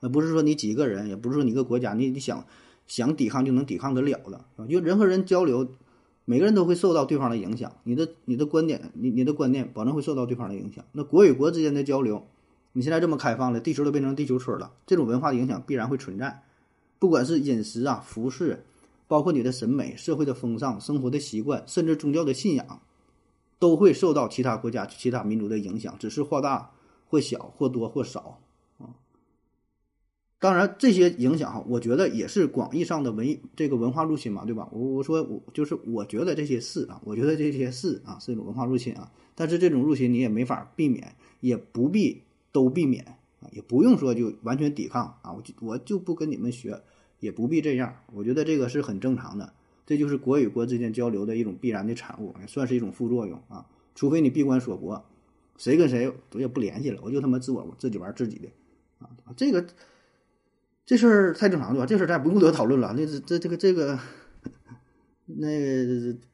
[0.00, 2.44] 那不是说你几个人，也不是说你一个国家，你你想
[2.86, 4.44] 想抵抗就能抵抗得了的。
[4.68, 5.66] 就人和人交流。
[6.26, 10.84] 每个人都会受到对方的影响，你的你的观点，你你的观念保证会受到对方的影响。
[10.92, 12.24] 那国与国之间的交流，
[12.72, 16.44] 你现在这么开放了，地球都变成地球村了，这种文化的影响必然会存在。
[17.00, 18.62] 不管是饮食啊、服饰，
[19.10, 22.80] 包括你的审美、社会的风尚、生活的习惯，甚至宗教的信仰，
[23.58, 26.70] 都会受到其他国家、其他民族的影响，只是或大
[27.08, 28.38] 或小、或多或少
[28.78, 28.94] 啊。
[30.38, 34.68] 当然，这些影响哈，我觉得也是广义上的文这个文化入侵嘛，对吧？
[34.70, 39.10] 我我说我就是我觉得这些是啊，我觉得这些是啊，是一种文化入侵啊。
[39.34, 43.04] 但是这种入侵你也没法避免，也不必都避免
[43.40, 45.32] 啊，也不用说就完全抵抗啊。
[45.32, 46.80] 我就我就不跟你们学，
[47.20, 47.96] 也不必这样。
[48.12, 49.52] 我觉得这个是很正常的。
[49.86, 53.66] 这就是国与国之间交流的一种必然的产物，也算是一种副作用啊。
[53.96, 55.04] 除非你闭关锁国，
[55.58, 58.48] 谁跟谁我也不联系了，我就他妈自我自己玩自己的
[59.00, 59.10] 啊。
[59.36, 59.66] 这个
[60.86, 61.86] 这事儿太正常了吧？
[61.86, 62.94] 这事儿咱也不用多讨论了。
[62.96, 63.98] 那这这个这个，
[65.26, 65.48] 那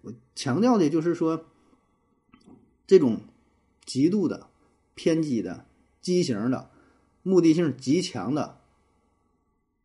[0.02, 1.46] 我强调的就是说，
[2.86, 3.20] 这种
[3.86, 4.48] 极度的
[4.94, 5.64] 偏激的、
[6.02, 6.68] 畸形的、
[7.22, 8.58] 目的性极强的。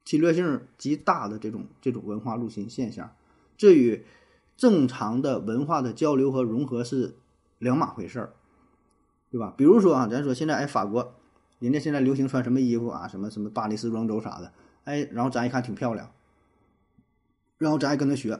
[0.04, 3.12] 侵略性极大的这种这种文化入侵现象，
[3.58, 4.04] 这与
[4.58, 7.16] 正常的文化的交流和融合是
[7.60, 8.34] 两码回事儿，
[9.30, 9.54] 对吧？
[9.58, 11.16] 比如说啊，咱说现在哎，法国
[11.60, 13.08] 人家现在流行穿什么衣服啊？
[13.08, 14.52] 什么什么巴黎时装周啥的，
[14.84, 16.12] 哎，然后咱一看挺漂亮，
[17.58, 18.40] 然后咱还跟他学，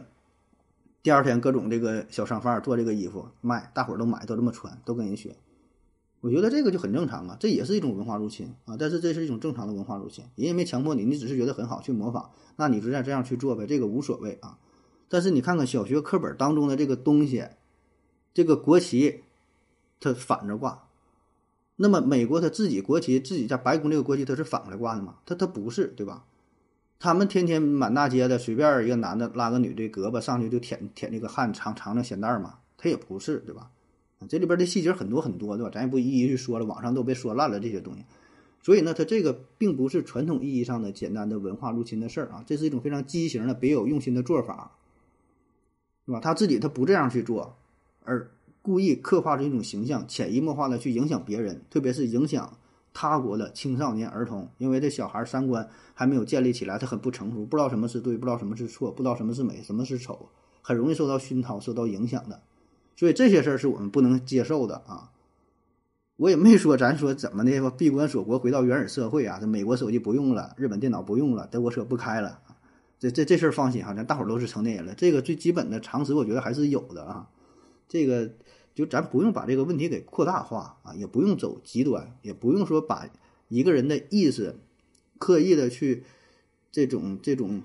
[1.04, 5.36] 第二天各种这个小商贩做这个衣服卖，大伙儿都买，都这么穿，都跟人学。
[6.22, 14.60] 我觉得这个就很正常啊，这也是一种文化入侵啊，但是这是一种正常的文化入侵，人也没强迫你，你只是觉得很好去模仿，那你就再这样去做呗，这个无所谓啊。
[15.10, 17.46] 但是你看看小学课本当中的这个东西，
[18.34, 19.24] 这个国旗
[20.00, 20.88] 它反着挂，
[21.76, 25.16] 那么美国它自己国旗自己家白宫这个国旗它是反过来挂的吗？
[25.26, 26.26] 它它不是，对吧？
[27.00, 33.72] 他们天天满大街的随便一个男的拉个女的胳膊上去就舔舔这个汗长长的显带嘛，他也不是，对吧？
[34.28, 35.72] 这里边的细节很多很多，对吧？
[35.74, 38.04] 咱也不一一去说了，网上都被说烂了这些东西。
[38.64, 44.72] 所以呢，它这个并不是传统意义上的简单的文化入侵的事儿啊，这是一种非常畸形的、别有用心的做法，
[46.06, 46.20] 是吧？
[46.20, 47.56] 他自己他不这样去做，
[48.04, 48.30] 而
[48.62, 52.56] 故意刻画出一种形象，潜移默化的去影响别人，特别是影响
[52.94, 60.30] 他国的青少年儿童，因为这小孩三观还没有建立起来，他很不成熟，不知道什么是对，不知道什么是错，不知道什么是美，什么是丑，
[60.62, 62.40] 很容易受到熏陶、受到影响的。
[62.96, 65.12] 所以这些事儿是我们不能接受的啊！
[66.18, 72.40] 我也没说咱说怎么的闭关锁国回到原始社会啊，这美国手机不用了，日本电脑不用了，德国车不开了
[73.00, 77.28] 这这这事儿放心哈，咱大伙儿都是成年人了，这个最基本的常识我觉得还是有的啊。
[77.88, 78.32] 这个
[78.76, 83.10] 就咱不用把这个问题给扩大化啊，也不用走极端，也不用说把
[83.48, 84.60] 一个人的意思
[85.18, 86.04] 刻意的去
[86.72, 87.64] 这种这种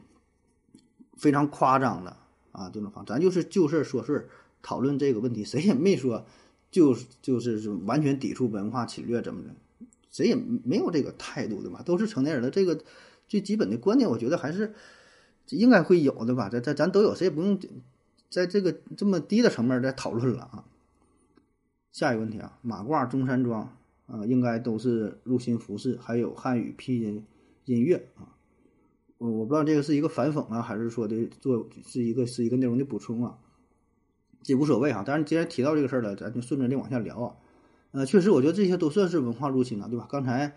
[1.19, 2.17] 非常夸张的
[2.53, 4.29] 啊这种方，咱就是就事说事儿。
[4.66, 6.26] 讨论这个问题，谁也没说，
[6.72, 9.55] 就是就是完全抵触文化侵略怎么的，
[10.11, 11.83] 谁也没有这个态度，的吧？
[11.87, 12.83] 都是成年人的这个
[13.29, 14.74] 最基本的观念，我觉得还是
[15.50, 16.48] 应该会有的吧。
[16.48, 17.61] 咱咱咱都有，谁也不用
[18.29, 20.64] 在这个这么低的层面再讨论了啊。
[21.92, 23.72] 下一个问题啊，马褂、中山装
[24.07, 27.24] 啊，应该都是入侵服饰，还有汉语拼音
[27.66, 28.35] 音乐啊。
[29.18, 33.38] 我我不知道这个是一个反讽啊，还是说的做是一个是一个内容的补充啊。
[34.47, 37.35] 这无所谓哈，但是既然提到这个事儿了，咱就顺着这往下聊啊。
[37.91, 40.07] 呃，确实，我觉得这些都算是文化入侵了，对吧？
[40.09, 40.55] 刚才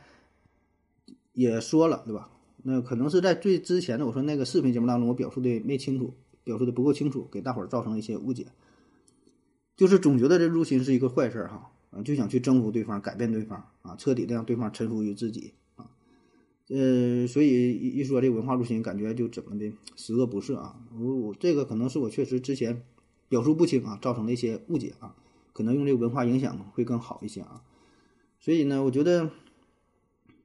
[1.34, 2.30] 也说了，对吧？
[2.62, 8.45] 那可能是在最之前的我说那个视频节目当中，我表述的没清楚，表述的不够清楚，给大伙儿造成了一些误解。
[9.75, 15.89] 就是总觉得这入侵是一个坏事儿哈，啊，就想去征服对方，改变对方啊，彻底的让对方臣服于自己啊。
[16.67, 20.80] 呃，所以一说这文化入侵，感觉就怎么的十恶不赦啊。
[20.99, 22.84] 我我这个可能是我确实之前。
[23.29, 25.15] 表述不清啊，造成了一些误解啊，
[25.53, 27.63] 可能用这个文化影响会更好一些啊。
[28.39, 29.29] 所以呢，我觉得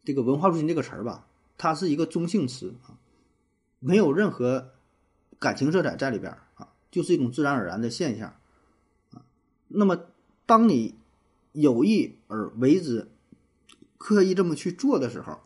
[0.04, 2.98] 这个文化入侵这个词儿吧，它是一个中性词啊，
[3.80, 4.72] 没有任何
[5.38, 8.36] 感情色彩在里边啊，就是一种自然而然的现象
[9.12, 9.24] 啊。
[9.68, 10.04] 那么，
[10.44, 10.94] 当你
[11.52, 13.08] 有意而为之，
[13.96, 15.40] 刻意这么去做的时候，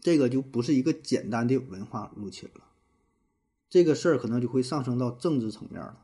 [0.00, 2.64] 这个就不是一个简单的文化入侵了，
[3.70, 6.02] 这个事儿可能就会上升到政治层面了。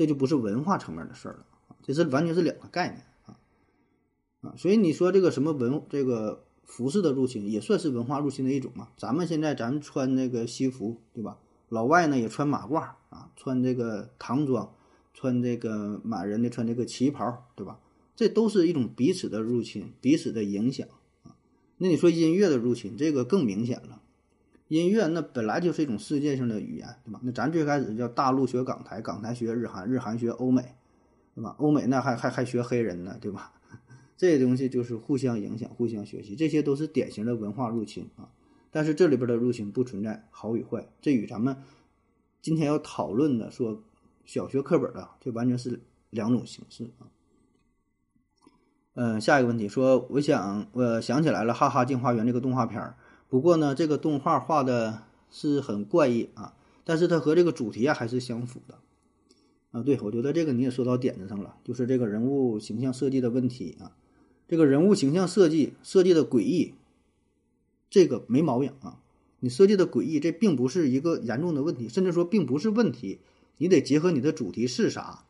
[0.00, 1.46] 这就不是文化层面的事儿了
[1.82, 3.36] 这是完全是两个概念啊
[4.40, 4.54] 啊！
[4.56, 8.88] 所以你说这个什么文这个服饰的入侵也算是文化入侵的一种嘛？
[8.96, 11.36] 咱们现在咱们穿那个西服，对吧？
[11.68, 12.76] 老外呢也穿马褂
[13.10, 14.72] 啊，穿这个唐装，
[15.12, 17.78] 穿这个满人的穿这个旗袍，对吧？
[18.16, 20.88] 这都是一种彼此的入侵，彼此的影响
[21.24, 21.36] 啊。
[21.76, 23.99] 那你说音乐的入侵，这个更明显了。
[24.78, 27.20] 音乐那本来就是一种世界性的语言，对吧？
[27.24, 30.76] 那咱最开始叫大陆学港台，港台学日韩，日韩学欧美，
[31.34, 31.56] 对吧？
[31.58, 33.52] 欧美那还还还学黑人呢，对吧？
[34.16, 38.30] 这些东西就是互相影响、互相学习，这些都是典型的文化入侵啊。
[38.70, 41.56] 但是这里边的入侵不存在好与坏，这与咱们
[42.40, 43.82] 今天要讨论的说
[44.24, 45.80] 小学课本的，这完全是
[46.10, 47.10] 两种形式啊。
[48.94, 52.96] 嗯，下一个问题说，我想我想起来了，《哈哈镜花园》这个动画片儿。
[53.30, 58.74] 不过呢，这个动画画的是很怪异啊，但是它和这个主题啊还是相符的
[59.70, 59.82] 啊。
[59.82, 63.92] 对，我觉得这个你也说到点子上了，就是这个人物形象设计的问题啊。
[64.48, 66.74] 这个人物形象设计设计的诡异，
[67.88, 68.98] 这个没毛病啊。
[69.38, 73.20] 你设计的诡异，这并不是一个严重的问题，甚至说并不是问题。
[73.58, 75.24] 你得结合你的主题是啥。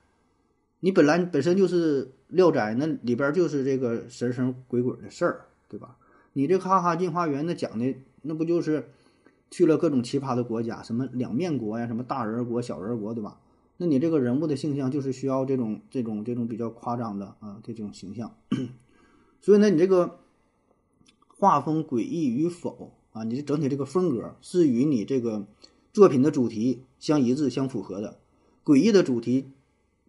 [0.81, 5.99] 你本来本身就是《聊斋》，那里边就是这个神神鬼鬼的事儿，对吧？
[6.33, 8.89] 你这《哈哈进花园》那讲的那不就是
[9.51, 13.41] 去了各种奇葩的国家，什么两面国呀，什么大人国、小人国，对吧？
[13.79, 18.37] 那你这个人物的形象就是需要这种这种这种比较夸张的啊这种形象。
[19.41, 20.19] 所以呢，你这个
[21.27, 25.47] 画风诡异与否啊，你整体这个风格是与你这个
[25.93, 28.19] 作品的主题相一致、相符合的。
[28.63, 29.51] 诡异的主题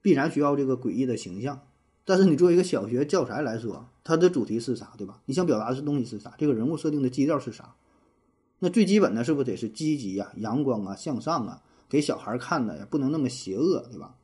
[0.02, 1.62] 必然需要这个诡异的形象，
[2.04, 5.22] 但是你作为一个小学教材来说，它的主题是啥，对吧？
[5.26, 6.34] 你想表达的东西是啥？
[6.38, 7.76] 这个人物设定的基调是啥？
[8.60, 14.16] 那最基本的是不得是积极呀、阳光啊、向上啊，给小孩看的呀，不能那么邪恶，对吧？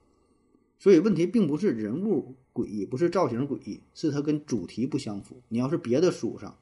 [0.79, 5.41] 所以问题并不是人物诡异，不是造型诡异，是它跟主题不相符。
[5.49, 6.55] 你要是别的书上，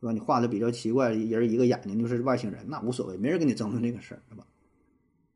[0.00, 0.12] 对吧？
[0.12, 4.44] 你画的比较奇怪，人一个眼睛就是外星人，那无所谓，没人跟你争论这个事儿，对吧？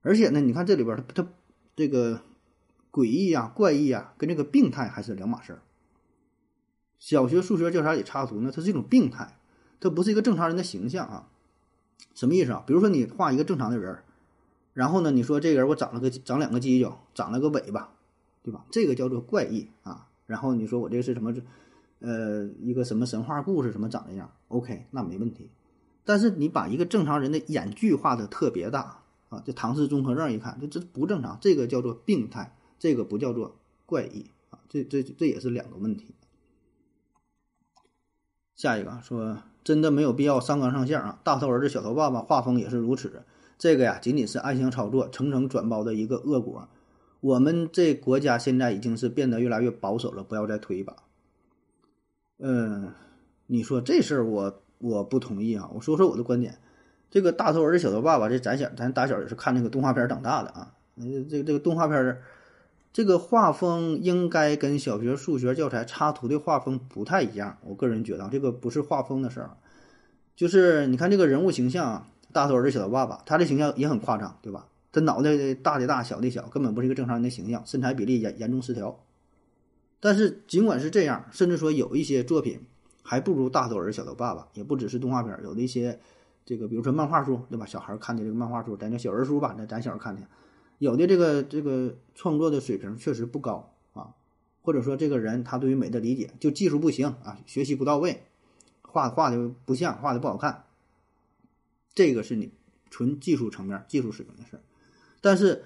[0.03, 1.29] 而且呢，你看这里边它它
[1.77, 2.21] 这个
[2.96, 5.62] 诡异呀、怪异呀，跟这个病态还是两码事儿。
[6.98, 9.37] 小学数学教材里插图呢，它是一种病态，
[9.78, 11.28] 它不是一个正常人的形象啊。
[12.14, 12.64] 什么意思啊？
[12.66, 13.98] 比如说你画一个正常的人，
[14.72, 17.92] 然后呢，你说这个人我长了个长两个犄角，长了个尾巴。
[18.42, 18.64] 对吧？
[18.70, 20.06] 这个叫做怪异啊。
[20.26, 21.35] 然后你说我这个是什么？
[21.98, 23.72] 呃，一个什么神话故事？
[23.72, 25.50] 什么长这样？OK，那没问题。
[26.04, 31.37] 但是你把一个正常人的眼距画的特别大啊，这唐氏综合症一看，这这不正常。
[31.40, 34.59] 这个叫做病态，这个不叫做怪异啊。
[34.69, 36.15] 这这这也是两个问题。
[38.55, 41.21] 下一个说，真的没有必要上纲上线啊。
[41.23, 43.23] 大头儿子小头爸爸画风也是如此。
[43.59, 46.69] 这个呀，仅仅是暗箱操作、层层转包的一个恶果。
[47.21, 50.97] 我们这国家现在已经是变得越来越保守了，不要再推一把。
[52.39, 52.93] 嗯，
[53.47, 55.71] 你说这事儿我我不同意啊。
[55.75, 56.59] 我说说我的观点，
[57.11, 60.75] 这个大头儿子小头爸爸，这咱小咱打小也是看那个动画片长大的啊。
[60.97, 62.23] 这，这这个动画片
[62.96, 67.59] 这个画风应该跟小学数学教材插图的画风不太一样。
[67.61, 69.50] 我个人觉得这个不是画风的事儿，
[70.35, 74.68] 就是你看这个人物形象啊，大头儿子小头爸爸，他的形象也很夸张，对吧？
[74.90, 78.98] 这脑袋大的大小的小，根本不是一个正常人的形象，身材比例严严重失调。
[80.00, 82.61] 但是尽管是这样，甚至说有一些作品
[83.02, 86.00] 还不如大头儿子小头爸爸，也不只是动画片，有的一些
[86.46, 87.66] 这个，比如说漫画书，对吧？
[87.66, 90.22] 小孩看的这个漫画书，咱叫小人书吧，那咱小时候看的，
[90.79, 94.15] 有的这个这个创作的水平确实不高啊，
[94.62, 98.25] 或者说这个人他对于美的理解就技术不行啊，学习不到位，
[98.83, 100.65] 画画的不像，画的不好看，
[101.95, 102.53] 这个是你
[102.91, 104.61] 纯技术层面、技术水平的事儿。
[105.21, 105.65] 但是，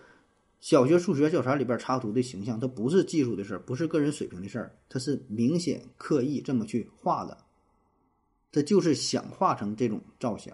[0.61, 7.39] 小学数学教材里边插图的形象，它不是技术的事儿，不是个人水平的事儿，它是明显刻意这么去画的，
[8.53, 10.53] 它就是想画成这种造型。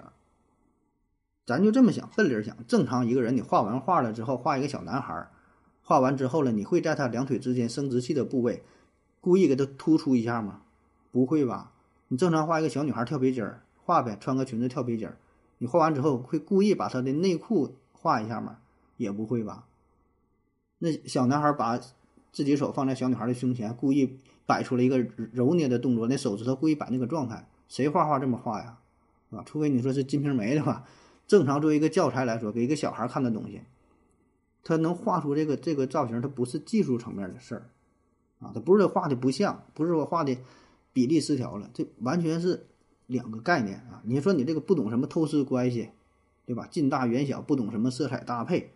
[1.46, 5.28] 咱就这么想，笨理儿想，正常一个人，你画完画了之后，画一个小男孩，
[5.82, 8.64] 画完之后了，你会在他两腿之间生殖器的部位，
[9.20, 10.62] 故意给他突出一下吗？
[11.12, 11.70] 不会吧？
[12.08, 15.16] 你正常画一个小女孩跳皮筋儿，画呗，穿个裙子跳皮筋儿，
[15.58, 18.58] 你画完之后会故意把她的内裤画一下吗？
[18.96, 19.66] 也不会吧？
[20.78, 21.78] 那小男孩把
[22.32, 24.98] 自己手放在小女孩的胸前，故意摆出了一个
[25.32, 28.78] 揉捏的动作，那手指头故意摆那个状态，谁画画这么画呀？
[29.30, 29.44] 是吧？
[29.46, 30.84] 除非你说是《金瓶梅》的话，
[31.26, 33.62] 正常作为一个教材来说，给一个小孩看的东西，
[34.62, 37.70] 他能画出这个这个造型，它不是技术层面的事儿
[38.38, 40.36] 啊，他不是画的不像，不是说画的
[40.92, 42.66] 比例失调了，这完全是
[43.06, 44.02] 两个概念啊！
[44.04, 45.90] 你说你这个不懂什么透视关系，
[46.44, 46.66] 对吧？
[46.70, 48.72] 近大远小，不懂什么色彩搭配。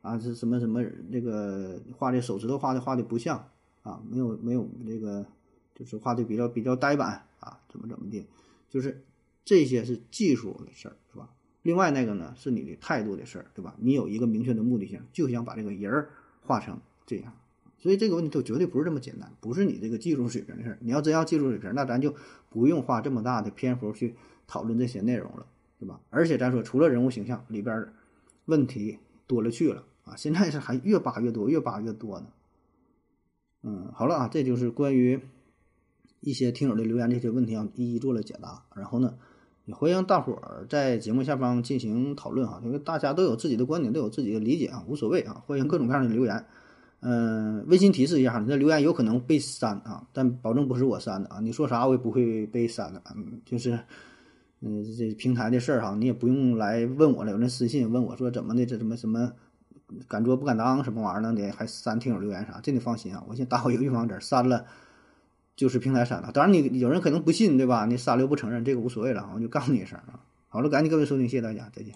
[0.00, 0.82] 啊，是什么什么
[1.12, 3.48] 这个画的手指头画的画的不像
[3.82, 5.26] 啊，没有没有这个，
[5.74, 8.24] 就是画的比较比较呆板啊，怎么怎么的，
[8.70, 9.04] 就是
[9.44, 11.28] 这些是技术的事儿，是吧？
[11.68, 13.74] 另外那个呢，是你的态度的事儿，对吧？
[13.78, 16.08] 你有一个明确的目的性，就想把这个人儿
[16.40, 17.34] 画成这样，
[17.76, 20.78] 所以这个问题都绝对不是这么简单，不是你这个技术水平的事儿。
[20.80, 22.14] 你要真要技术水平，那咱就
[22.48, 24.14] 不用花这么大的篇幅去
[24.46, 25.44] 讨论这些内容了，
[25.78, 26.00] 对吧？
[26.08, 27.92] 而且咱说，除了人物形象里边
[28.46, 28.98] 问题。
[29.28, 30.16] 多了去了啊！
[30.16, 32.28] 现在是还越扒越多，越扒越多呢。
[33.62, 35.20] 嗯，好了啊，这就是关于
[36.20, 38.64] 一些听友的留言这些问题啊，一一做了解答。
[38.74, 39.18] 然后呢，
[39.68, 46.42] 也欢迎大伙儿在节目下方进行讨论哈，因为大家都有自己的观点，都有自己的理解啊，无所谓啊，欢迎各种各样的留言。
[47.00, 53.02] 嗯，温馨提示一下，你的留言有可能被删啊，但保证不是我删的啊，你说啥我也不会被删的。
[53.14, 53.78] 嗯，就是。
[54.60, 57.30] 嗯，这平台的事儿哈，你也不用来问我了。
[57.30, 59.30] 有人私信问我说怎么的，这什么什么
[60.08, 61.32] 敢做不敢当什么玩意儿呢？
[61.32, 62.58] 得还删听友留言啥？
[62.60, 64.64] 这你放心啊，我先打好一个预防针，删了
[65.58, 66.30] 就是平台删了。
[66.32, 67.84] 当然你有人可能不信对吧？
[67.84, 70.20] 你删了又不承认，这个无所谓了，我就告诉你一声啊。
[70.46, 71.92] 好了，感谢各位收听，谢谢大家，再见。